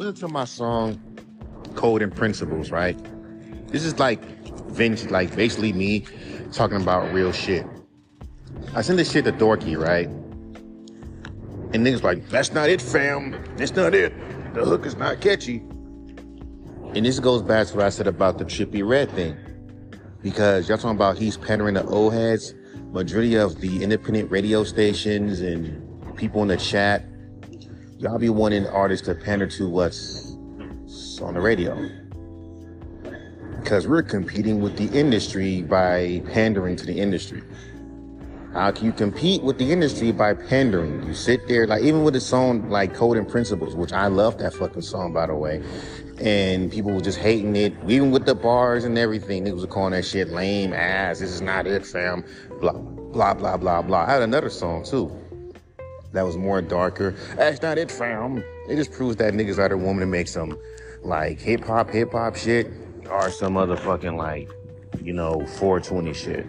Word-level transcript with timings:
listen 0.00 0.14
to 0.14 0.28
my 0.28 0.46
song 0.46 0.98
Code 1.74 2.00
and 2.00 2.14
Principles, 2.14 2.70
right? 2.70 2.98
This 3.68 3.84
is 3.84 3.98
like 3.98 4.22
vintage, 4.70 5.10
like 5.10 5.36
basically 5.36 5.74
me 5.74 6.06
talking 6.52 6.80
about 6.80 7.12
real 7.12 7.32
shit. 7.32 7.66
I 8.74 8.80
sent 8.80 8.96
this 8.96 9.12
shit 9.12 9.26
to 9.26 9.32
Dorky, 9.32 9.78
right? 9.78 10.06
And 11.72 11.86
niggas 11.86 12.02
like, 12.02 12.26
that's 12.30 12.52
not 12.52 12.70
it, 12.70 12.80
fam. 12.80 13.36
That's 13.56 13.76
not 13.76 13.94
it. 13.94 14.14
The 14.54 14.64
hook 14.64 14.86
is 14.86 14.96
not 14.96 15.20
catchy. 15.20 15.58
And 16.94 17.04
this 17.04 17.20
goes 17.20 17.42
back 17.42 17.66
to 17.66 17.76
what 17.76 17.84
I 17.84 17.90
said 17.90 18.06
about 18.06 18.38
the 18.38 18.46
trippy 18.46 18.86
red 18.86 19.10
thing. 19.10 19.36
Because 20.22 20.66
y'all 20.68 20.78
talking 20.78 20.96
about 20.96 21.18
he's 21.18 21.36
pandering 21.36 21.74
to 21.74 21.84
old 21.84 22.14
heads. 22.14 22.54
Majority 22.90 23.34
of 23.36 23.60
the 23.60 23.82
independent 23.82 24.30
radio 24.30 24.64
stations 24.64 25.40
and 25.40 26.16
people 26.16 26.40
in 26.40 26.48
the 26.48 26.56
chat, 26.56 27.04
y'all 28.00 28.18
be 28.18 28.30
wanting 28.30 28.66
artists 28.68 29.06
to 29.06 29.14
pander 29.14 29.46
to 29.46 29.68
what's 29.68 30.34
on 31.20 31.34
the 31.34 31.40
radio. 31.40 31.76
Because 33.60 33.86
we're 33.86 34.02
competing 34.02 34.62
with 34.62 34.78
the 34.78 34.86
industry 34.98 35.60
by 35.60 36.22
pandering 36.32 36.76
to 36.76 36.86
the 36.86 36.98
industry. 36.98 37.42
How 38.54 38.70
can 38.70 38.86
you 38.86 38.92
compete 38.92 39.42
with 39.42 39.58
the 39.58 39.70
industry 39.70 40.12
by 40.12 40.32
pandering? 40.32 41.06
You 41.06 41.12
sit 41.12 41.46
there, 41.46 41.66
like, 41.66 41.82
even 41.82 42.02
with 42.02 42.16
a 42.16 42.20
song 42.20 42.70
like 42.70 42.94
Code 42.94 43.18
and 43.18 43.28
Principles, 43.28 43.76
which 43.76 43.92
I 43.92 44.06
love 44.06 44.38
that 44.38 44.54
fucking 44.54 44.80
song, 44.80 45.12
by 45.12 45.26
the 45.26 45.34
way. 45.34 45.62
And 46.22 46.72
people 46.72 46.92
were 46.92 47.02
just 47.02 47.18
hating 47.18 47.54
it, 47.54 47.74
even 47.86 48.10
with 48.10 48.24
the 48.24 48.34
bars 48.34 48.84
and 48.84 48.96
everything. 48.96 49.44
Niggas 49.44 49.60
were 49.60 49.66
calling 49.66 49.92
that 49.92 50.06
shit 50.06 50.30
lame 50.30 50.72
ass. 50.72 51.18
This 51.18 51.30
is 51.30 51.42
not 51.42 51.66
it, 51.66 51.84
fam. 51.84 52.24
Blah, 52.60 52.72
blah, 52.72 53.34
blah, 53.34 53.58
blah, 53.58 53.82
blah. 53.82 54.04
I 54.04 54.10
had 54.10 54.22
another 54.22 54.48
song 54.48 54.84
too 54.84 55.19
that 56.12 56.22
was 56.22 56.36
more 56.36 56.60
darker. 56.60 57.14
That's 57.36 57.62
not 57.62 57.78
it, 57.78 57.90
fam. 57.90 58.42
It 58.68 58.76
just 58.76 58.92
proves 58.92 59.16
that 59.16 59.34
niggas 59.34 59.58
are 59.58 59.68
the 59.68 59.76
woman 59.76 60.00
to 60.00 60.06
make 60.06 60.28
some 60.28 60.58
like 61.02 61.40
hip 61.40 61.64
hop, 61.64 61.90
hip 61.90 62.12
hop 62.12 62.36
shit 62.36 62.70
or 63.08 63.30
some 63.30 63.56
other 63.56 63.76
fucking 63.76 64.16
like, 64.16 64.50
you 65.02 65.12
know, 65.12 65.44
420 65.58 66.12
shit 66.12 66.46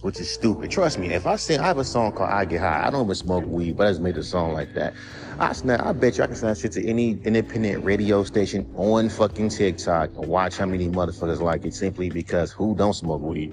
which 0.00 0.20
is 0.20 0.30
stupid. 0.30 0.70
Trust 0.70 0.98
me, 0.98 1.08
if 1.12 1.26
I 1.26 1.36
sing, 1.36 1.60
I 1.60 1.66
have 1.66 1.78
a 1.78 1.84
song 1.84 2.12
called 2.12 2.30
I 2.30 2.44
Get 2.44 2.60
High, 2.60 2.86
I 2.86 2.90
don't 2.90 3.04
even 3.04 3.14
smoke 3.14 3.44
weed, 3.46 3.76
but 3.76 3.86
I 3.86 3.90
just 3.90 4.00
made 4.00 4.16
a 4.16 4.22
song 4.22 4.52
like 4.52 4.72
that. 4.74 4.94
I 5.38 5.52
snap, 5.52 5.84
I 5.84 5.92
bet 5.92 6.18
you 6.18 6.24
I 6.24 6.28
can 6.28 6.36
send 6.36 6.56
shit 6.56 6.72
to 6.72 6.86
any 6.86 7.18
independent 7.24 7.84
radio 7.84 8.24
station 8.24 8.72
on 8.76 9.08
fucking 9.08 9.48
TikTok 9.50 10.10
and 10.16 10.26
watch 10.26 10.56
how 10.56 10.66
many 10.66 10.88
motherfuckers 10.88 11.40
like 11.40 11.64
it 11.64 11.74
simply 11.74 12.10
because 12.10 12.52
who 12.52 12.74
don't 12.74 12.94
smoke 12.94 13.22
weed? 13.22 13.52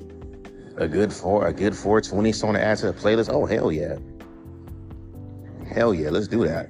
A 0.78 0.88
good 0.88 1.12
four, 1.12 1.48
a 1.48 1.53
good 1.53 1.76
420 1.76 2.31
song 2.31 2.53
to 2.53 2.62
add 2.62 2.78
to 2.80 2.88
the 2.88 2.94
playlist? 2.94 3.30
Oh 3.30 3.46
hell 3.46 3.72
yeah. 3.72 3.98
Hell 5.76 5.94
yeah, 5.94 6.09
let's 6.09 6.28
do 6.28 6.48
that. 6.48 6.70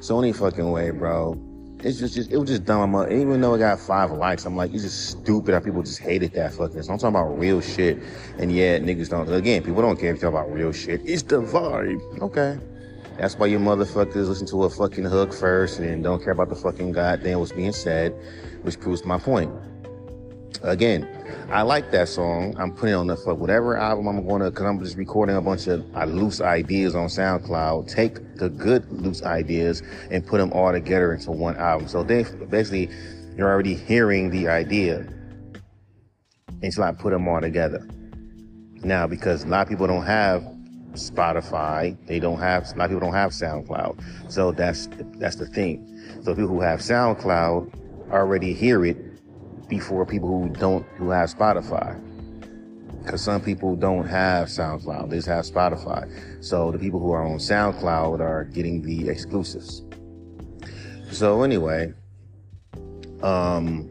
So 0.00 0.20
any 0.20 0.32
fucking 0.32 0.70
way, 0.70 0.90
bro 0.90 1.52
it's 1.84 1.98
just, 1.98 2.14
just 2.14 2.30
it 2.30 2.36
was 2.36 2.48
just 2.48 2.64
dumb. 2.64 2.94
Uh, 2.94 3.06
even 3.08 3.40
though 3.40 3.54
it 3.54 3.58
got 3.58 3.78
five 3.78 4.10
likes, 4.12 4.44
I'm 4.44 4.56
like, 4.56 4.72
it's 4.72 4.82
just 4.82 5.10
stupid 5.10 5.54
how 5.54 5.60
people 5.60 5.82
just 5.82 5.98
hated 5.98 6.32
that 6.34 6.52
fucking. 6.52 6.82
So 6.82 6.92
I'm 6.92 6.98
talking 6.98 7.16
about 7.16 7.38
real 7.38 7.60
shit, 7.60 7.98
and 8.38 8.52
yeah, 8.52 8.78
niggas 8.78 9.10
don't. 9.10 9.30
Again, 9.32 9.62
people 9.62 9.82
don't 9.82 9.98
care 9.98 10.10
if 10.10 10.16
you 10.16 10.20
talk 10.22 10.30
about 10.30 10.52
real 10.52 10.72
shit. 10.72 11.00
It's 11.04 11.22
the 11.22 11.36
vibe. 11.42 12.22
Okay. 12.22 12.58
That's 13.18 13.36
why 13.36 13.46
you 13.46 13.58
motherfuckers 13.58 14.28
listen 14.28 14.46
to 14.48 14.64
a 14.64 14.70
fucking 14.70 15.04
hook 15.04 15.34
first 15.34 15.80
and 15.80 16.02
don't 16.02 16.22
care 16.22 16.32
about 16.32 16.48
the 16.48 16.56
fucking 16.56 16.92
goddamn 16.92 17.40
what's 17.40 17.52
being 17.52 17.72
said, 17.72 18.12
which 18.62 18.80
proves 18.80 19.04
my 19.04 19.18
point. 19.18 19.52
Again, 20.62 21.08
I 21.50 21.62
like 21.62 21.90
that 21.90 22.08
song. 22.08 22.54
I'm 22.58 22.72
putting 22.72 22.94
on 22.94 23.06
the 23.06 23.16
fuck 23.16 23.38
whatever 23.38 23.76
album 23.76 24.06
I'm 24.06 24.26
going 24.26 24.42
to, 24.42 24.50
cause 24.50 24.66
I'm 24.66 24.78
just 24.78 24.96
recording 24.96 25.36
a 25.36 25.40
bunch 25.40 25.66
of 25.66 25.84
uh, 25.96 26.04
loose 26.04 26.40
ideas 26.40 26.94
on 26.94 27.08
SoundCloud. 27.08 27.88
Take 27.88 28.36
the 28.36 28.48
good 28.48 28.90
loose 28.90 29.22
ideas 29.22 29.82
and 30.10 30.26
put 30.26 30.38
them 30.38 30.52
all 30.52 30.72
together 30.72 31.12
into 31.12 31.32
one 31.32 31.56
album. 31.56 31.88
So 31.88 32.02
they 32.02 32.24
basically, 32.48 32.90
you're 33.36 33.50
already 33.50 33.74
hearing 33.74 34.30
the 34.30 34.48
idea 34.48 35.06
until 36.62 36.84
I 36.84 36.92
put 36.92 37.10
them 37.10 37.26
all 37.26 37.40
together. 37.40 37.86
Now, 38.84 39.06
because 39.06 39.44
a 39.44 39.48
lot 39.48 39.62
of 39.62 39.68
people 39.68 39.86
don't 39.86 40.06
have 40.06 40.42
Spotify, 40.92 41.96
they 42.06 42.20
don't 42.20 42.38
have, 42.38 42.64
a 42.72 42.76
lot 42.76 42.84
of 42.84 42.90
people 42.90 43.00
don't 43.00 43.14
have 43.14 43.32
SoundCloud. 43.32 44.32
So 44.32 44.52
that's, 44.52 44.88
that's 45.16 45.36
the 45.36 45.46
thing. 45.46 45.88
So 46.22 46.34
people 46.34 46.48
who 46.48 46.60
have 46.60 46.80
SoundCloud 46.80 48.10
already 48.10 48.52
hear 48.52 48.84
it 48.84 49.11
before 49.72 50.04
people 50.04 50.28
who 50.28 50.50
don't 50.50 50.84
who 50.98 51.08
have 51.08 51.30
Spotify. 51.30 51.98
Because 53.02 53.22
some 53.22 53.40
people 53.40 53.74
don't 53.74 54.06
have 54.06 54.48
SoundCloud, 54.48 55.08
they 55.08 55.16
just 55.16 55.28
have 55.28 55.46
Spotify. 55.46 56.02
So 56.44 56.70
the 56.70 56.78
people 56.78 57.00
who 57.00 57.10
are 57.12 57.24
on 57.24 57.38
SoundCloud 57.38 58.20
are 58.20 58.44
getting 58.44 58.82
the 58.82 59.08
exclusives. 59.08 59.82
So 61.10 61.42
anyway, 61.42 61.94
um, 63.22 63.90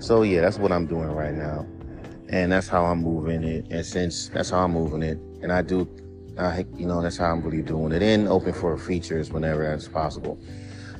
so 0.00 0.22
yeah, 0.22 0.40
that's 0.40 0.58
what 0.58 0.72
I'm 0.72 0.86
doing 0.86 1.12
right 1.12 1.34
now, 1.34 1.64
and 2.28 2.50
that's 2.50 2.66
how 2.66 2.84
I'm 2.86 3.02
moving 3.02 3.44
it. 3.44 3.68
And 3.70 3.86
since 3.86 4.28
that's 4.30 4.50
how 4.50 4.64
I'm 4.64 4.72
moving 4.72 5.04
it, 5.04 5.18
and 5.42 5.52
I 5.52 5.62
do, 5.62 5.88
I 6.36 6.66
you 6.76 6.86
know 6.86 7.00
that's 7.00 7.18
how 7.18 7.30
I'm 7.30 7.40
really 7.40 7.62
doing 7.62 7.92
it. 7.92 8.02
And 8.02 8.26
open 8.26 8.52
for 8.52 8.76
features 8.76 9.30
whenever 9.30 9.62
that's 9.62 9.86
possible. 9.86 10.40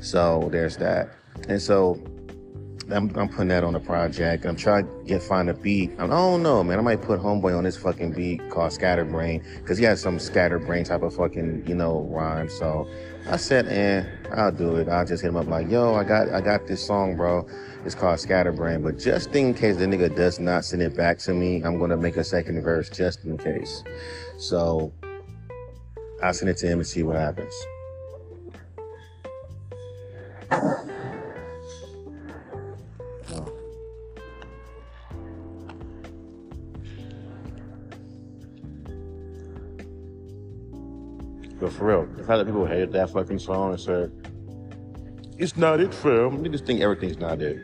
So 0.00 0.48
there's 0.52 0.76
that. 0.76 1.08
And 1.48 1.60
so 1.60 2.00
I'm, 2.90 3.10
I'm 3.16 3.28
putting 3.28 3.48
that 3.48 3.64
on 3.64 3.74
a 3.74 3.80
project. 3.80 4.44
I'm 4.44 4.56
trying 4.56 4.86
to 4.86 5.04
get 5.06 5.22
find 5.22 5.48
a 5.48 5.54
beat. 5.54 5.92
I 5.98 6.06
don't 6.06 6.42
know, 6.42 6.62
man. 6.62 6.78
I 6.78 6.82
might 6.82 7.00
put 7.00 7.20
Homeboy 7.20 7.56
on 7.56 7.64
this 7.64 7.76
fucking 7.76 8.12
beat 8.12 8.48
called 8.50 8.72
Scatterbrain 8.72 9.42
because 9.58 9.78
he 9.78 9.84
has 9.84 10.00
some 10.00 10.18
scatterbrain 10.18 10.84
type 10.84 11.02
of 11.02 11.14
fucking 11.14 11.64
you 11.66 11.74
know 11.74 12.06
rhyme. 12.10 12.48
So 12.48 12.86
I 13.28 13.36
said, 13.36 13.68
eh, 13.68 14.04
I'll 14.34 14.52
do 14.52 14.76
it. 14.76 14.88
I'll 14.88 15.06
just 15.06 15.22
hit 15.22 15.28
him 15.28 15.36
up 15.36 15.46
like, 15.46 15.70
yo, 15.70 15.94
I 15.94 16.04
got 16.04 16.28
I 16.30 16.40
got 16.40 16.66
this 16.66 16.84
song, 16.84 17.16
bro. 17.16 17.46
It's 17.84 17.94
called 17.94 18.18
Scatterbrain. 18.20 18.82
But 18.82 18.98
just 18.98 19.34
in 19.34 19.54
case 19.54 19.76
the 19.76 19.86
nigga 19.86 20.14
does 20.14 20.38
not 20.38 20.64
send 20.64 20.82
it 20.82 20.96
back 20.96 21.18
to 21.20 21.32
me, 21.32 21.62
I'm 21.62 21.78
gonna 21.78 21.96
make 21.96 22.16
a 22.16 22.24
second 22.24 22.60
verse 22.62 22.90
just 22.90 23.24
in 23.24 23.38
case. 23.38 23.82
So 24.38 24.92
I'll 26.22 26.34
send 26.34 26.50
it 26.50 26.58
to 26.58 26.66
him 26.66 26.78
and 26.78 26.86
see 26.86 27.02
what 27.02 27.16
happens. 27.16 27.54
For 41.74 41.86
real, 41.86 42.06
the 42.16 42.24
fact 42.24 42.38
that 42.38 42.46
people 42.46 42.66
hated 42.66 42.92
that 42.92 43.10
fucking 43.10 43.38
song 43.38 43.72
and 43.72 43.80
said, 43.80 44.12
it's 45.36 45.56
not 45.56 45.80
it, 45.80 45.92
fam. 45.92 46.44
Niggas 46.44 46.64
think 46.64 46.80
everything's 46.80 47.18
not 47.18 47.42
it. 47.42 47.58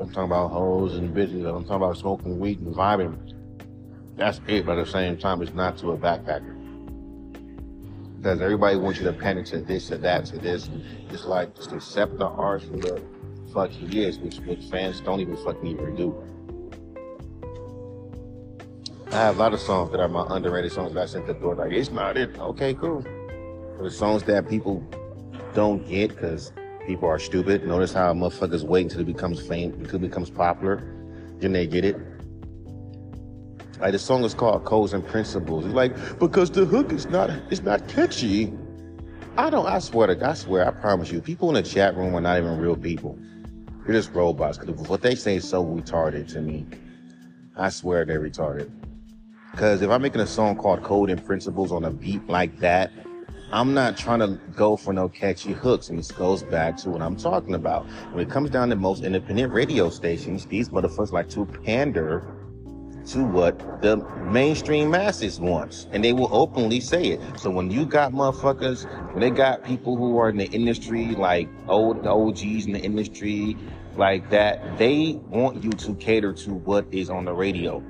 I'm 0.00 0.08
talking 0.08 0.24
about 0.24 0.50
hoes 0.50 0.96
and 0.96 1.14
bitches. 1.14 1.46
I'm 1.48 1.62
talking 1.62 1.76
about 1.76 1.96
smoking 1.96 2.40
weed 2.40 2.60
and 2.60 2.74
vibing. 2.74 3.16
That's 4.16 4.40
it, 4.48 4.66
but 4.66 4.78
at 4.78 4.86
the 4.86 4.90
same 4.90 5.16
time, 5.16 5.42
it's 5.42 5.54
not 5.54 5.78
to 5.78 5.92
a 5.92 5.96
backpacker. 5.96 6.58
Because 8.16 8.40
everybody 8.40 8.76
wants 8.76 8.98
you 8.98 9.04
to 9.06 9.12
panic 9.12 9.46
to 9.46 9.60
this, 9.60 9.88
to 9.88 9.98
that, 9.98 10.24
to 10.26 10.38
this. 10.38 10.70
It's 11.10 11.24
like, 11.24 11.54
just 11.54 11.72
accept 11.72 12.18
the 12.18 12.26
art 12.26 12.62
for 12.62 12.76
the 12.76 13.02
fuck 13.52 13.70
he 13.70 14.02
is, 14.02 14.18
which, 14.18 14.38
which 14.40 14.64
fans 14.64 15.00
don't 15.00 15.20
even 15.20 15.36
fucking 15.44 15.66
even 15.66 15.94
do. 15.94 16.14
I 19.12 19.16
have 19.16 19.36
a 19.36 19.38
lot 19.40 19.52
of 19.52 19.60
songs 19.60 19.90
that 19.90 20.00
are 20.00 20.08
my 20.08 20.24
underrated 20.30 20.72
songs 20.72 20.94
that 20.94 21.02
I 21.02 21.04
sent 21.04 21.26
to 21.26 21.34
Thor. 21.34 21.54
Like, 21.54 21.70
it's 21.72 21.90
not 21.90 22.16
it. 22.16 22.34
Okay, 22.38 22.72
cool. 22.72 23.04
But 23.76 23.82
the 23.82 23.90
songs 23.90 24.22
that 24.22 24.48
people 24.48 24.82
don't 25.52 25.86
get 25.86 26.08
because 26.08 26.50
people 26.86 27.10
are 27.10 27.18
stupid. 27.18 27.66
Notice 27.66 27.92
how 27.92 28.14
motherfuckers 28.14 28.62
wait 28.62 28.84
until 28.84 29.00
it 29.00 29.06
becomes 29.06 29.46
famous, 29.46 29.76
until 29.76 29.96
it 29.96 30.08
becomes 30.08 30.30
popular. 30.30 30.76
Then 31.40 31.52
they 31.52 31.66
get 31.66 31.84
it. 31.84 31.98
Like 33.80 33.92
the 33.92 33.98
song 33.98 34.24
is 34.24 34.32
called 34.32 34.64
Codes 34.64 34.94
and 34.94 35.06
Principles. 35.06 35.66
It's 35.66 35.74
like, 35.74 35.94
because 36.18 36.50
the 36.50 36.64
hook 36.64 36.90
is 36.90 37.04
not 37.04 37.28
it's 37.50 37.60
not 37.60 37.86
catchy. 37.88 38.50
I 39.36 39.50
don't 39.50 39.66
I 39.66 39.80
swear 39.80 40.06
to 40.06 40.26
I 40.26 40.32
swear, 40.32 40.66
I 40.66 40.70
promise 40.70 41.12
you, 41.12 41.20
people 41.20 41.50
in 41.50 41.62
the 41.62 41.62
chat 41.62 41.94
room 41.98 42.14
are 42.14 42.20
not 42.22 42.38
even 42.38 42.56
real 42.56 42.76
people. 42.76 43.18
They're 43.84 43.94
just 43.94 44.14
robots. 44.14 44.56
Cause 44.56 44.70
what 44.88 45.02
they 45.02 45.14
say 45.16 45.36
is 45.36 45.46
so 45.46 45.62
retarded 45.62 46.32
to 46.32 46.40
me. 46.40 46.64
I 47.58 47.68
swear 47.68 48.06
they're 48.06 48.18
retarded. 48.18 48.70
Because 49.52 49.82
if 49.82 49.90
I'm 49.90 50.00
making 50.00 50.22
a 50.22 50.26
song 50.26 50.56
called 50.56 50.82
Code 50.82 51.10
and 51.10 51.24
Principles 51.24 51.72
on 51.72 51.84
a 51.84 51.90
beat 51.90 52.26
like 52.26 52.58
that, 52.60 52.90
I'm 53.52 53.74
not 53.74 53.98
trying 53.98 54.20
to 54.20 54.40
go 54.56 54.78
for 54.78 54.94
no 54.94 55.10
catchy 55.10 55.52
hooks. 55.52 55.90
And 55.90 55.98
this 55.98 56.10
goes 56.10 56.42
back 56.42 56.78
to 56.78 56.90
what 56.90 57.02
I'm 57.02 57.16
talking 57.16 57.54
about. 57.54 57.84
When 58.12 58.26
it 58.26 58.30
comes 58.30 58.48
down 58.48 58.70
to 58.70 58.76
most 58.76 59.04
independent 59.04 59.52
radio 59.52 59.90
stations, 59.90 60.46
these 60.46 60.70
motherfuckers 60.70 61.12
like 61.12 61.28
to 61.30 61.44
pander 61.44 62.26
to 63.08 63.24
what 63.24 63.82
the 63.82 63.98
mainstream 64.30 64.90
masses 64.90 65.38
wants. 65.38 65.86
And 65.92 66.02
they 66.02 66.14
will 66.14 66.34
openly 66.34 66.80
say 66.80 67.08
it. 67.08 67.20
So 67.38 67.50
when 67.50 67.70
you 67.70 67.84
got 67.84 68.12
motherfuckers, 68.12 68.86
when 69.12 69.20
they 69.20 69.30
got 69.30 69.62
people 69.64 69.96
who 69.96 70.16
are 70.16 70.30
in 70.30 70.38
the 70.38 70.46
industry, 70.46 71.08
like 71.08 71.50
old 71.68 72.06
OGs 72.06 72.64
in 72.64 72.72
the 72.72 72.80
industry, 72.80 73.58
like 73.96 74.30
that, 74.30 74.78
they 74.78 75.20
want 75.28 75.62
you 75.62 75.72
to 75.72 75.94
cater 75.96 76.32
to 76.32 76.54
what 76.54 76.86
is 76.90 77.10
on 77.10 77.26
the 77.26 77.34
radio. 77.34 77.82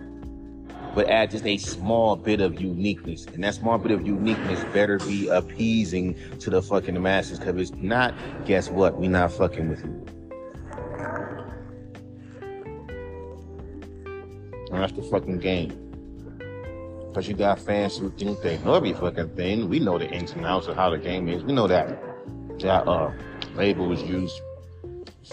But 0.94 1.08
add 1.08 1.30
just 1.30 1.46
a 1.46 1.56
small 1.56 2.16
bit 2.16 2.40
of 2.40 2.60
uniqueness. 2.60 3.26
And 3.26 3.42
that 3.44 3.54
small 3.54 3.78
bit 3.78 3.92
of 3.92 4.06
uniqueness 4.06 4.62
better 4.72 4.98
be 4.98 5.28
appeasing 5.28 6.16
to 6.40 6.50
the 6.50 6.62
fucking 6.62 7.00
masses. 7.00 7.38
Cause 7.38 7.54
it's 7.56 7.72
not, 7.76 8.14
guess 8.44 8.68
what? 8.68 8.98
We 8.98 9.08
not 9.08 9.32
fucking 9.32 9.68
with 9.68 9.84
you. 9.84 10.06
And 14.70 14.82
that's 14.82 14.92
the 14.92 15.02
fucking 15.02 15.38
game. 15.38 15.78
Because 17.08 17.28
you 17.28 17.34
got 17.34 17.58
fans 17.58 17.98
who 17.98 18.10
think 18.10 18.40
they 18.40 18.58
know 18.58 18.74
every 18.74 18.94
fucking 18.94 19.30
thing. 19.36 19.68
We 19.68 19.78
know 19.78 19.98
the 19.98 20.10
ins 20.10 20.32
and 20.32 20.46
outs 20.46 20.66
of 20.66 20.76
how 20.76 20.90
the 20.90 20.98
game 20.98 21.28
is. 21.28 21.44
We 21.44 21.52
know 21.52 21.66
that. 21.68 22.02
That 22.60 22.88
uh, 22.88 23.12
labels 23.54 24.02
use 24.02 24.40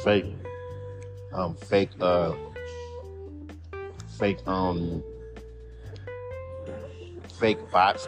fake, 0.03 0.25
um, 1.33 1.55
fake, 1.55 1.91
uh, 2.01 2.33
fake, 4.17 4.39
um, 4.45 5.03
fake 7.39 7.71
bots, 7.71 8.07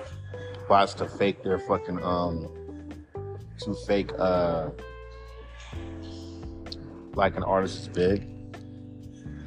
bots 0.67 0.93
to 0.95 1.07
fake 1.07 1.43
their 1.43 1.59
fucking, 1.59 2.03
um, 2.03 2.49
to 3.59 3.73
fake, 3.87 4.11
uh, 4.19 4.69
like 7.15 7.35
an 7.35 7.43
artist 7.43 7.79
is 7.79 7.87
big. 7.87 8.27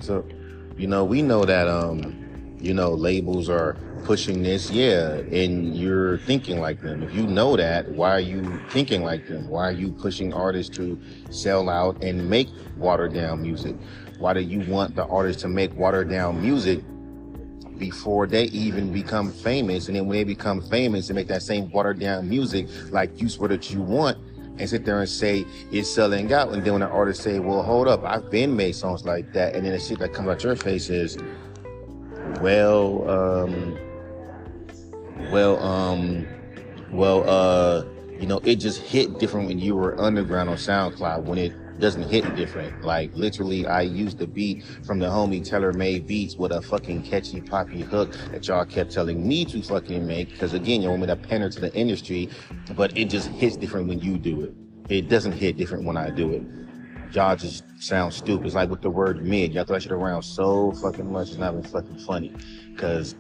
So, 0.00 0.26
you 0.76 0.86
know, 0.86 1.04
we 1.04 1.22
know 1.22 1.44
that, 1.44 1.68
um, 1.68 2.56
you 2.60 2.74
know, 2.74 2.92
labels 2.94 3.48
are 3.48 3.76
pushing 4.04 4.42
this, 4.42 4.70
yeah, 4.70 5.16
and 5.32 5.76
you're 5.76 6.18
thinking 6.18 6.60
like 6.60 6.80
them. 6.82 7.02
If 7.02 7.14
you 7.14 7.26
know 7.26 7.56
that, 7.56 7.88
why 7.90 8.10
are 8.10 8.20
you 8.20 8.60
thinking 8.70 9.02
like 9.02 9.26
them? 9.26 9.48
Why 9.48 9.68
are 9.68 9.72
you 9.72 9.92
pushing 9.92 10.32
artists 10.32 10.74
to 10.76 11.00
sell 11.30 11.68
out 11.68 12.02
and 12.02 12.28
make 12.28 12.48
watered 12.76 13.14
down 13.14 13.42
music? 13.42 13.76
Why 14.18 14.34
do 14.34 14.40
you 14.40 14.60
want 14.70 14.94
the 14.94 15.06
artists 15.06 15.42
to 15.42 15.48
make 15.48 15.74
watered 15.76 16.10
down 16.10 16.40
music 16.40 16.82
before 17.78 18.26
they 18.26 18.44
even 18.44 18.92
become 18.92 19.32
famous? 19.32 19.88
And 19.88 19.96
then 19.96 20.06
when 20.06 20.18
they 20.18 20.24
become 20.24 20.62
famous 20.62 21.08
and 21.08 21.16
make 21.16 21.28
that 21.28 21.42
same 21.42 21.70
watered 21.70 21.98
down 21.98 22.28
music 22.28 22.68
like 22.90 23.20
you 23.20 23.28
swear 23.28 23.48
that 23.48 23.70
you 23.70 23.80
want, 23.80 24.18
and 24.58 24.68
sit 24.68 24.84
there 24.84 25.00
and 25.00 25.08
say 25.08 25.44
it's 25.72 25.90
selling 25.90 26.32
out. 26.32 26.52
And 26.52 26.64
then 26.64 26.74
when 26.74 26.80
the 26.80 26.88
artist 26.88 27.22
say, 27.22 27.38
well, 27.38 27.62
hold 27.62 27.88
up, 27.88 28.04
I've 28.04 28.30
been 28.30 28.54
made 28.54 28.74
songs 28.74 29.04
like 29.04 29.32
that. 29.32 29.54
And 29.54 29.64
then 29.64 29.72
the 29.72 29.80
shit 29.80 29.98
that 29.98 30.12
comes 30.12 30.28
out 30.28 30.42
your 30.44 30.56
face 30.56 30.90
is, 30.90 31.18
well, 32.40 33.08
um, 33.10 33.78
well, 35.30 35.62
um, 35.62 36.26
well, 36.92 37.28
uh, 37.28 37.84
you 38.20 38.26
know, 38.26 38.40
it 38.44 38.56
just 38.56 38.80
hit 38.80 39.18
different 39.18 39.48
when 39.48 39.58
you 39.58 39.74
were 39.74 40.00
underground 40.00 40.48
on 40.48 40.56
SoundCloud 40.56 41.24
when 41.24 41.38
it 41.38 41.52
doesn't 41.78 42.08
hit 42.08 42.34
different. 42.36 42.82
Like 42.82 43.14
literally, 43.14 43.66
I 43.66 43.82
used 43.82 44.18
the 44.18 44.26
beat 44.26 44.64
from 44.84 44.98
the 44.98 45.06
homie 45.06 45.44
Teller 45.44 45.72
Made 45.72 46.06
Beats 46.06 46.36
with 46.36 46.52
a 46.52 46.62
fucking 46.62 47.02
catchy 47.02 47.40
poppy 47.40 47.82
hook 47.82 48.12
that 48.30 48.46
y'all 48.46 48.64
kept 48.64 48.92
telling 48.92 49.26
me 49.26 49.44
to 49.46 49.62
fucking 49.62 50.06
make. 50.06 50.30
Because 50.30 50.54
again, 50.54 50.82
you 50.82 50.88
want 50.88 51.02
me 51.02 51.06
to 51.08 51.16
pander 51.16 51.50
to 51.50 51.60
the 51.60 51.74
industry, 51.74 52.28
but 52.76 52.96
it 52.96 53.06
just 53.06 53.28
hits 53.28 53.56
different 53.56 53.88
when 53.88 54.00
you 54.00 54.18
do 54.18 54.42
it. 54.42 54.54
It 54.88 55.08
doesn't 55.08 55.32
hit 55.32 55.56
different 55.56 55.84
when 55.84 55.96
I 55.96 56.10
do 56.10 56.32
it. 56.32 56.42
Y'all 57.14 57.36
just 57.36 57.64
sound 57.82 58.12
stupid. 58.12 58.46
It's 58.46 58.54
like 58.54 58.70
with 58.70 58.82
the 58.82 58.90
word 58.90 59.24
mid. 59.24 59.52
Y'all 59.52 59.64
throw 59.64 59.78
shit 59.78 59.92
around 59.92 60.22
so 60.22 60.72
fucking 60.72 61.10
much. 61.10 61.28
It's 61.28 61.38
not 61.38 61.52
even 61.52 61.64
fucking 61.64 61.98
funny. 61.98 62.32
Because 62.72 63.14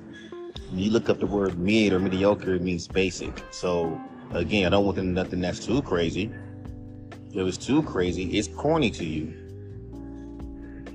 when 0.70 0.78
you 0.78 0.90
look 0.90 1.08
up 1.08 1.20
the 1.20 1.26
word 1.26 1.58
mid 1.58 1.92
or 1.92 2.00
mediocre, 2.00 2.54
it 2.54 2.62
means 2.62 2.88
basic. 2.88 3.42
So 3.50 4.00
again, 4.32 4.66
I 4.66 4.70
don't 4.70 4.84
want 4.84 4.98
nothing 4.98 5.40
that's 5.40 5.64
too 5.64 5.80
crazy. 5.82 6.32
It 7.34 7.42
was 7.42 7.58
too 7.58 7.82
crazy, 7.82 8.38
it's 8.38 8.48
corny 8.48 8.90
to 8.92 9.04
you. 9.04 9.34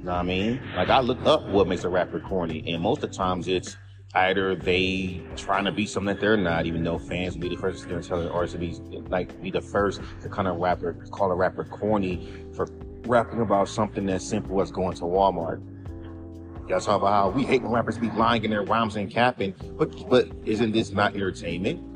Know 0.03 0.11
what 0.11 0.19
I 0.19 0.23
mean? 0.23 0.61
Like 0.75 0.89
I 0.89 1.01
look 1.01 1.23
up 1.25 1.45
what 1.49 1.67
makes 1.67 1.83
a 1.83 1.89
rapper 1.89 2.21
corny, 2.21 2.63
and 2.71 2.81
most 2.81 3.03
of 3.03 3.11
the 3.11 3.17
times 3.17 3.49
it's 3.49 3.75
either 4.15 4.55
they 4.55 5.21
trying 5.35 5.65
to 5.65 5.71
be 5.71 5.85
something 5.85 6.15
that 6.15 6.21
they're 6.21 6.37
not, 6.37 6.65
even 6.65 6.83
though 6.83 6.97
fans 6.97 7.33
will 7.33 7.41
be 7.41 7.49
the 7.49 7.57
first 7.57 7.87
to 7.89 8.01
tell 8.01 8.21
the 8.21 8.31
artist 8.31 8.53
to 8.53 8.59
be 8.59 8.71
like 9.09 9.41
be 9.41 9.51
the 9.51 9.59
first 9.59 10.01
to 10.21 10.29
kind 10.29 10.47
of 10.47 10.57
rapper 10.57 10.93
call 11.11 11.29
a 11.31 11.35
rapper 11.35 11.65
corny 11.65 12.27
for 12.55 12.69
rapping 13.05 13.41
about 13.41 13.67
something 13.67 14.07
as 14.09 14.25
simple 14.25 14.61
as 14.61 14.71
going 14.71 14.95
to 14.95 15.03
Walmart. 15.03 15.61
Y'all 16.69 16.79
talk 16.79 17.01
about 17.01 17.11
how 17.11 17.29
we 17.29 17.43
hate 17.43 17.61
when 17.61 17.71
rappers 17.71 17.97
be 17.97 18.09
lying 18.11 18.45
in 18.45 18.51
their 18.51 18.63
rhymes 18.63 18.95
and 18.95 19.11
capping, 19.11 19.53
but 19.77 20.09
but 20.09 20.29
isn't 20.45 20.71
this 20.71 20.91
not 20.91 21.15
entertainment? 21.15 21.88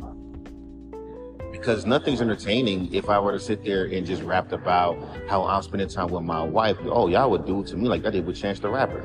Because 1.64 1.86
nothing's 1.86 2.20
entertaining 2.20 2.94
if 2.94 3.08
I 3.08 3.18
were 3.20 3.32
to 3.32 3.40
sit 3.40 3.64
there 3.64 3.86
and 3.86 4.06
just 4.06 4.22
rap 4.24 4.52
about 4.52 4.98
how 5.30 5.46
I'm 5.46 5.64
spending 5.64 5.88
time 5.88 6.10
with 6.10 6.24
my 6.24 6.44
wife. 6.44 6.76
Oh, 6.82 7.08
y'all 7.08 7.32
would 7.32 7.46
do 7.46 7.62
it 7.62 7.68
to 7.68 7.78
me 7.78 7.88
like 7.88 8.04
that 8.04 8.12
did 8.12 8.26
with 8.26 8.36
Chance 8.36 8.60
the 8.60 8.68
Rapper. 8.68 9.02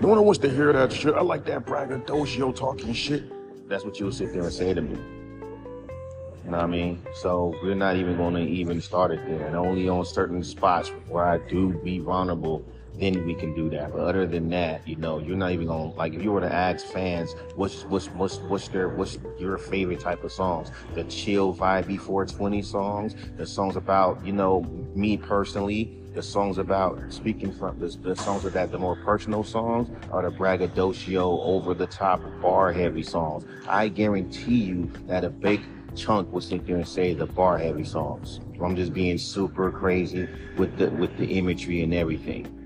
No 0.00 0.08
one 0.08 0.24
wants 0.24 0.38
to 0.38 0.48
hear 0.48 0.72
that 0.72 0.90
shit. 0.90 1.12
I 1.12 1.20
like 1.20 1.44
that 1.44 1.66
braggadocio 1.66 2.52
talking 2.52 2.94
shit. 2.94 3.24
That's 3.68 3.84
what 3.84 4.00
you'll 4.00 4.10
sit 4.10 4.32
there 4.32 4.44
and 4.44 4.50
say 4.50 4.72
to 4.72 4.80
me. 4.80 4.92
You 4.92 6.50
know 6.50 6.56
what 6.56 6.60
I 6.60 6.66
mean? 6.66 7.02
So 7.16 7.54
we're 7.62 7.74
not 7.74 7.96
even 7.96 8.16
going 8.16 8.32
to 8.36 8.50
even 8.50 8.80
start 8.80 9.10
it 9.10 9.20
there. 9.26 9.46
And 9.46 9.54
only 9.54 9.90
on 9.90 10.06
certain 10.06 10.42
spots 10.42 10.88
where 11.08 11.26
I 11.26 11.46
do 11.46 11.74
be 11.84 11.98
vulnerable 11.98 12.64
then 12.98 13.24
we 13.24 13.34
can 13.34 13.54
do 13.54 13.70
that. 13.70 13.92
But 13.92 14.00
other 14.00 14.26
than 14.26 14.48
that, 14.50 14.86
you 14.86 14.96
know, 14.96 15.18
you're 15.18 15.36
not 15.36 15.52
even 15.52 15.66
gonna 15.66 15.90
like 15.92 16.14
if 16.14 16.22
you 16.22 16.32
were 16.32 16.40
to 16.40 16.52
ask 16.52 16.86
fans 16.86 17.34
what's 17.54 17.84
what's 17.84 18.08
what's 18.08 18.38
what's 18.38 18.68
their 18.68 18.88
what's 18.88 19.18
your 19.38 19.58
favorite 19.58 20.00
type 20.00 20.24
of 20.24 20.32
songs? 20.32 20.70
The 20.94 21.04
chill 21.04 21.54
vibey 21.54 21.98
420 21.98 22.62
songs, 22.62 23.14
the 23.36 23.46
songs 23.46 23.76
about, 23.76 24.24
you 24.24 24.32
know, 24.32 24.62
me 24.94 25.16
personally, 25.16 25.98
the 26.14 26.22
songs 26.22 26.58
about 26.58 27.00
speaking 27.10 27.52
from 27.52 27.78
the, 27.78 27.88
the 28.02 28.14
songs 28.14 28.44
of 28.44 28.52
that 28.52 28.70
the 28.70 28.78
more 28.78 28.96
personal 28.96 29.42
songs 29.42 29.88
are 30.10 30.22
the 30.22 30.30
braggadocio 30.30 31.40
over 31.40 31.72
the 31.72 31.86
top 31.86 32.20
bar 32.42 32.72
heavy 32.72 33.02
songs. 33.02 33.44
I 33.66 33.88
guarantee 33.88 34.62
you 34.62 34.90
that 35.06 35.24
a 35.24 35.30
big 35.30 35.62
chunk 35.96 36.32
will 36.32 36.40
sit 36.40 36.66
there 36.66 36.76
and 36.76 36.88
say 36.88 37.14
the 37.14 37.26
bar 37.26 37.58
heavy 37.58 37.84
songs. 37.84 38.40
I'm 38.62 38.76
just 38.76 38.92
being 38.92 39.18
super 39.18 39.70
crazy 39.72 40.28
with 40.56 40.76
the 40.76 40.90
with 40.90 41.16
the 41.16 41.26
imagery 41.26 41.82
and 41.82 41.92
everything 41.92 42.61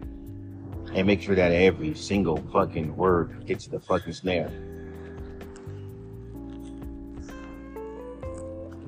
and 0.97 1.07
make 1.07 1.21
sure 1.21 1.35
that 1.35 1.53
every 1.53 1.95
single 1.95 2.39
fucking 2.51 2.97
word 2.97 3.45
hits 3.47 3.67
the 3.67 3.79
fucking 3.79 4.15
snare. 4.15 4.51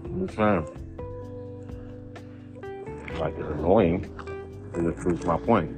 I'm 0.04 0.28
saying. 0.30 0.66
Like 3.18 3.34
it's 3.36 3.48
annoying, 3.50 4.10
because 4.72 4.86
it 4.86 4.96
proves 4.96 5.26
my 5.26 5.36
point. 5.36 5.76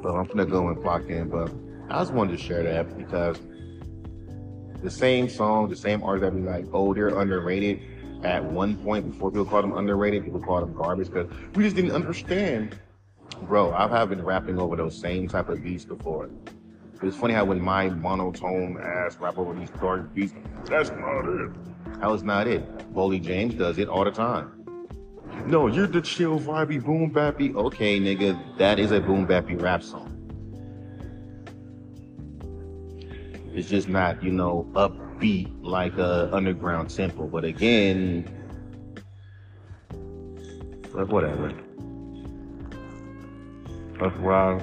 But 0.00 0.14
I'm 0.14 0.26
gonna 0.26 0.46
go 0.46 0.68
and 0.68 0.80
clock 0.80 1.06
in, 1.08 1.28
but 1.28 1.50
I 1.90 1.98
just 1.98 2.12
wanted 2.12 2.38
to 2.38 2.42
share 2.42 2.62
that 2.62 2.96
because 2.96 3.40
the 4.80 4.90
same 4.90 5.28
song, 5.28 5.68
the 5.68 5.74
same 5.74 6.04
artists 6.04 6.30
that 6.30 6.36
be 6.36 6.48
like, 6.48 6.66
oh, 6.72 6.94
they're 6.94 7.18
underrated 7.18 7.80
at 8.24 8.42
one 8.42 8.76
point 8.78 9.10
before 9.10 9.30
people 9.30 9.44
called 9.44 9.64
them 9.64 9.76
underrated, 9.76 10.24
people 10.24 10.40
called 10.40 10.62
them 10.62 10.74
garbage 10.74 11.10
because 11.10 11.30
we 11.54 11.64
just 11.64 11.76
didn't 11.76 11.92
understand. 11.92 12.76
Bro, 13.42 13.72
I 13.72 13.86
have 13.88 14.08
been 14.08 14.24
rapping 14.24 14.58
over 14.58 14.76
those 14.76 14.98
same 14.98 15.28
type 15.28 15.48
of 15.48 15.62
beats 15.62 15.84
before. 15.84 16.30
It's 17.02 17.16
funny 17.16 17.34
how 17.34 17.44
when 17.44 17.60
my 17.60 17.90
monotone 17.90 18.78
ass 18.80 19.18
rap 19.18 19.36
over 19.36 19.52
these 19.52 19.68
dark 19.80 20.14
beats, 20.14 20.32
that's 20.64 20.90
not 20.90 21.28
it. 21.28 21.50
How 22.00 22.14
is 22.14 22.22
not 22.22 22.46
it? 22.46 22.64
Boldy 22.94 23.22
James 23.22 23.54
does 23.54 23.78
it 23.78 23.88
all 23.88 24.04
the 24.04 24.10
time. 24.10 24.64
No, 25.46 25.66
you're 25.66 25.86
the 25.86 26.00
chill, 26.00 26.40
vibey, 26.40 26.82
boom 26.82 27.10
bappy. 27.10 27.54
Okay, 27.54 28.00
nigga, 28.00 28.38
that 28.56 28.78
is 28.78 28.92
a 28.92 29.00
boom 29.00 29.26
bappy 29.26 29.60
rap 29.60 29.82
song. 29.82 30.10
It's 33.52 33.68
just 33.68 33.88
not, 33.88 34.22
you 34.22 34.32
know, 34.32 34.66
up 34.74 34.96
beat 35.24 35.48
like 35.62 35.96
a 35.96 36.28
underground 36.34 36.90
tempo. 36.90 37.26
But 37.26 37.44
again, 37.46 38.28
like 40.92 41.08
whatever. 41.08 41.50
That's 43.98 44.18
why 44.18 44.60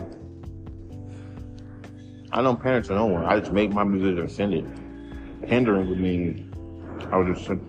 I 2.31 2.43
don't 2.43 2.61
pander 2.61 2.81
to 2.89 2.93
no 2.93 3.07
one. 3.07 3.25
I 3.25 3.39
just 3.39 3.51
make 3.51 3.71
my 3.71 3.83
music 3.83 4.19
and 4.19 4.31
send 4.31 4.53
it. 4.53 4.65
Hindering 5.49 5.89
would 5.89 5.99
mean 5.99 6.53
I 7.11 7.17
would 7.17 7.33
just 7.33 7.47
send, 7.47 7.59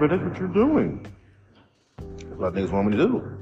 but 0.00 0.08
that's 0.08 0.22
what 0.22 0.38
you're 0.38 0.48
doing. 0.48 1.06
That's 1.98 2.38
what 2.38 2.54
niggas 2.54 2.70
want 2.70 2.92
me 2.92 2.96
to 2.96 3.06
do. 3.08 3.38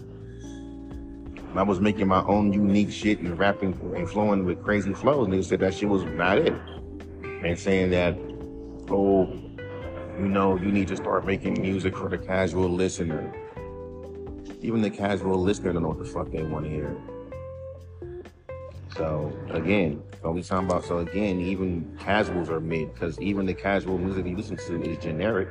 I 1.54 1.62
was 1.62 1.78
making 1.78 2.08
my 2.08 2.24
own 2.24 2.52
unique 2.52 2.90
shit 2.90 3.20
and 3.20 3.38
rapping 3.38 3.72
and 3.94 4.10
flowing 4.10 4.44
with 4.44 4.64
crazy 4.64 4.92
flows. 4.94 5.28
Niggas 5.28 5.44
said 5.44 5.60
that 5.60 5.74
shit 5.74 5.88
was 5.88 6.02
not 6.02 6.38
it. 6.38 6.54
And 7.44 7.56
saying 7.56 7.90
that 7.90 8.16
oh, 8.90 9.28
you 10.18 10.28
know, 10.28 10.56
you 10.56 10.70
need 10.72 10.88
to 10.88 10.96
start 10.96 11.24
making 11.26 11.60
music 11.60 11.96
for 11.96 12.08
the 12.08 12.18
casual 12.18 12.68
listener. 12.68 13.32
Even 14.60 14.82
the 14.82 14.90
casual 14.90 15.38
listener 15.38 15.72
don't 15.72 15.82
know 15.82 15.88
what 15.88 15.98
the 15.98 16.04
fuck 16.04 16.30
they 16.30 16.42
want 16.42 16.66
to 16.66 16.70
hear. 16.70 16.96
So 18.96 19.32
again, 19.50 20.02
what 20.20 20.34
we 20.34 20.42
talking 20.42 20.68
about? 20.68 20.84
So 20.84 20.98
again, 20.98 21.40
even 21.40 21.96
casuals 21.98 22.50
are 22.50 22.60
mid 22.60 22.92
because 22.92 23.18
even 23.20 23.46
the 23.46 23.54
casual 23.54 23.96
music 23.96 24.26
you 24.26 24.36
listen 24.36 24.56
to 24.56 24.82
is 24.82 24.98
generic. 24.98 25.48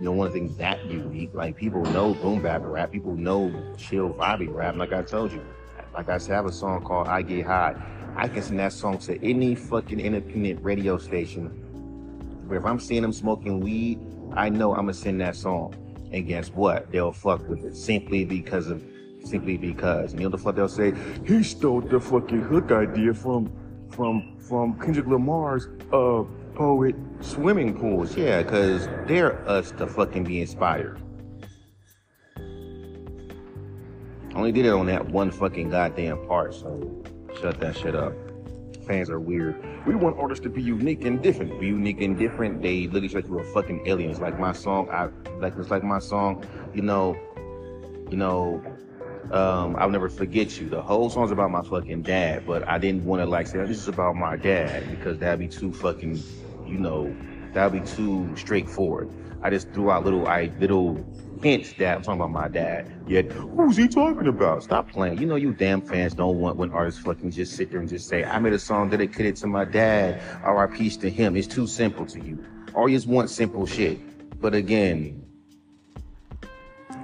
know, 0.00 0.12
one 0.12 0.32
thing 0.32 0.54
that 0.56 0.82
unique. 0.86 1.30
Like 1.34 1.56
people 1.56 1.82
know 1.82 2.14
boom 2.14 2.40
bap 2.40 2.62
rap, 2.64 2.92
people 2.92 3.14
know 3.14 3.52
chill 3.76 4.14
vibey 4.14 4.52
rap. 4.52 4.76
Like 4.76 4.92
I 4.92 5.02
told 5.02 5.32
you, 5.32 5.44
like 5.92 6.08
I 6.08 6.16
said, 6.18 6.32
I 6.32 6.36
have 6.36 6.46
a 6.46 6.52
song 6.52 6.82
called 6.82 7.08
"I 7.08 7.22
Get 7.22 7.44
High." 7.44 7.74
I 8.16 8.28
can 8.28 8.42
send 8.42 8.58
that 8.60 8.72
song 8.72 8.98
to 8.98 9.22
any 9.24 9.54
fucking 9.54 10.00
independent 10.00 10.62
radio 10.62 10.96
station. 10.96 11.69
If 12.56 12.64
I'm 12.64 12.80
seeing 12.80 13.02
them 13.02 13.12
smoking 13.12 13.60
weed, 13.60 14.00
I 14.34 14.48
know 14.48 14.72
I'm 14.72 14.82
gonna 14.82 14.94
send 14.94 15.20
that 15.20 15.36
song. 15.36 15.74
And 16.12 16.26
guess 16.26 16.48
what? 16.48 16.90
They'll 16.90 17.12
fuck 17.12 17.48
with 17.48 17.64
it 17.64 17.76
simply 17.76 18.24
because 18.24 18.68
of 18.68 18.82
simply 19.24 19.56
because. 19.56 20.12
And 20.12 20.20
you 20.20 20.26
know 20.26 20.30
the 20.30 20.38
fuck 20.38 20.56
they'll 20.56 20.68
say? 20.68 20.92
He 21.26 21.42
stole 21.42 21.80
the 21.80 22.00
fucking 22.00 22.42
hook 22.42 22.72
idea 22.72 23.14
from 23.14 23.52
from 23.90 24.38
from 24.38 24.78
Kendrick 24.78 25.06
Lamar's 25.06 25.68
uh 25.92 26.24
poet. 26.54 26.94
Swimming 27.20 27.78
pools, 27.78 28.16
yeah, 28.16 28.42
because 28.42 28.88
they're 29.06 29.46
us 29.48 29.70
to 29.72 29.86
fucking 29.86 30.24
be 30.24 30.40
inspired. 30.40 31.00
Only 34.34 34.52
did 34.52 34.64
it 34.66 34.70
on 34.70 34.86
that 34.86 35.08
one 35.08 35.30
fucking 35.30 35.70
goddamn 35.70 36.26
part, 36.26 36.54
so 36.54 37.02
shut 37.40 37.58
that 37.60 37.76
shit 37.76 37.94
up. 37.94 38.12
Fans 38.90 39.08
are 39.08 39.20
weird. 39.20 39.54
We 39.86 39.94
want 39.94 40.18
artists 40.18 40.42
to 40.42 40.50
be 40.50 40.60
unique 40.60 41.04
and 41.04 41.22
different. 41.22 41.60
Be 41.60 41.68
unique 41.68 42.00
and 42.00 42.18
different. 42.18 42.60
They 42.60 42.88
literally 42.88 43.14
like 43.14 43.28
you 43.28 43.34
were 43.34 43.44
fucking 43.44 43.86
aliens. 43.86 44.18
Like 44.18 44.36
my 44.36 44.52
song, 44.52 44.88
I 44.90 45.10
like 45.38 45.54
it's 45.56 45.70
like 45.70 45.84
my 45.84 46.00
song, 46.00 46.44
you 46.74 46.82
know, 46.82 47.16
you 48.10 48.16
know, 48.16 48.60
um, 49.30 49.76
I'll 49.78 49.90
never 49.90 50.08
forget 50.08 50.60
you. 50.60 50.68
The 50.68 50.82
whole 50.82 51.08
song's 51.08 51.30
about 51.30 51.52
my 51.52 51.62
fucking 51.62 52.02
dad, 52.02 52.44
but 52.44 52.66
I 52.66 52.78
didn't 52.78 53.04
want 53.04 53.22
to 53.22 53.26
like 53.26 53.46
say 53.46 53.58
this 53.58 53.78
is 53.78 53.86
about 53.86 54.16
my 54.16 54.34
dad 54.34 54.90
because 54.90 55.18
that'd 55.18 55.38
be 55.38 55.46
too 55.46 55.72
fucking, 55.72 56.20
you 56.66 56.78
know, 56.78 57.14
that'd 57.52 57.80
be 57.80 57.88
too 57.88 58.28
straightforward. 58.34 59.08
I 59.40 59.50
just 59.50 59.70
threw 59.70 59.92
out 59.92 60.02
little, 60.02 60.26
I 60.26 60.50
little 60.58 60.96
hints 61.42 61.72
that 61.74 61.96
I'm 61.96 62.02
talking 62.02 62.20
about 62.20 62.30
my 62.30 62.48
dad. 62.48 62.90
Yet, 63.06 63.30
who's 63.32 63.76
he 63.76 63.88
talking 63.88 64.26
about? 64.26 64.62
Stop 64.62 64.90
playing. 64.90 65.18
You 65.18 65.26
know, 65.26 65.36
you 65.36 65.52
damn 65.52 65.80
fans 65.80 66.14
don't 66.14 66.38
want 66.38 66.56
when 66.56 66.70
artists 66.70 67.00
fucking 67.00 67.30
just 67.30 67.56
sit 67.56 67.70
there 67.70 67.80
and 67.80 67.88
just 67.88 68.08
say, 68.08 68.24
I 68.24 68.38
made 68.38 68.52
a 68.52 68.58
song 68.58 68.90
dedicated 68.90 69.36
to 69.36 69.46
my 69.46 69.64
dad, 69.64 70.22
RIPs 70.44 70.96
to 70.98 71.10
him. 71.10 71.36
It's 71.36 71.46
too 71.46 71.66
simple 71.66 72.06
to 72.06 72.20
you. 72.20 72.44
Just 72.88 73.06
want 73.06 73.30
simple 73.30 73.66
shit. 73.66 74.40
But 74.40 74.54
again, 74.54 75.24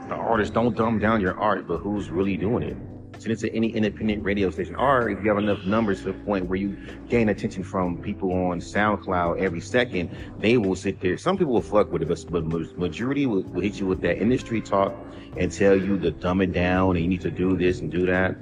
the 0.08 0.14
artists 0.14 0.54
don't 0.54 0.76
dumb 0.76 0.98
down 0.98 1.20
your 1.20 1.38
art, 1.38 1.66
but 1.66 1.78
who's 1.78 2.10
really 2.10 2.36
doing 2.36 2.62
it? 2.62 2.76
It 3.25 3.38
to 3.40 3.56
any 3.56 3.68
independent 3.68 4.23
radio 4.23 4.50
station. 4.50 4.76
Or 4.76 5.08
if 5.08 5.23
you 5.23 5.28
have 5.30 5.38
enough 5.38 5.64
numbers 5.64 6.02
to 6.02 6.12
the 6.12 6.12
point 6.12 6.46
where 6.46 6.58
you 6.58 6.76
gain 7.08 7.28
attention 7.28 7.64
from 7.64 7.99
people 7.99 8.30
on 8.32 8.61
SoundCloud 8.61 9.40
every 9.40 9.61
second, 9.61 10.16
they 10.38 10.58
will 10.58 10.76
sit 10.76 11.00
there. 11.00 11.16
Some 11.16 11.37
people 11.37 11.54
will 11.54 11.62
fuck 11.62 11.90
with 11.90 12.02
it, 12.02 12.08
but, 12.08 12.30
but 12.30 12.78
majority 12.78 13.26
will, 13.26 13.42
will 13.42 13.62
hit 13.62 13.80
you 13.80 13.87
with 13.87 14.00
that 14.02 14.18
industry 14.18 14.61
talk 14.61 14.94
and 15.37 15.50
tell 15.50 15.76
you 15.76 15.99
to 15.99 16.11
dumb 16.11 16.40
it 16.40 16.52
down 16.52 16.96
and 16.96 17.04
you 17.04 17.08
need 17.08 17.23
to 17.23 17.30
do 17.30 17.56
this 17.56 17.80
and 17.80 17.90
do 17.90 18.06
that. 18.06 18.37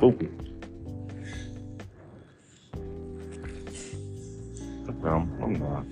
Open. 0.00 0.38
Um, 5.04 5.36
I'm 5.42 5.52
not. 5.54 5.91